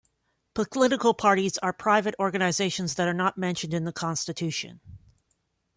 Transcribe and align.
Political 0.55 1.13
parties 1.13 1.59
are 1.59 1.71
private 1.71 2.15
organisations 2.17 2.95
that 2.95 3.07
are 3.07 3.13
not 3.13 3.37
mentioned 3.37 3.71
in 3.71 3.83
the 3.83 3.93
constitution. 3.93 4.79